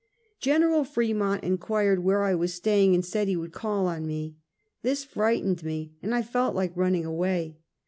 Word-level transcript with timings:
Gen. 0.39 0.83
Fremont 0.83 1.43
inquired 1.43 2.03
where 2.03 2.23
I 2.23 2.33
was 2.33 2.55
staying, 2.55 2.95
and 2.95 3.05
said 3.05 3.27
he 3.27 3.35
would 3.37 3.51
call 3.51 3.85
on 3.85 4.07
me. 4.07 4.35
This 4.81 5.03
frightened 5.05 5.63
me, 5.63 5.93
and 6.01 6.15
I 6.15 6.23
felt 6.23 6.55
like 6.55 6.71
running 6.75 7.05
away. 7.05 7.59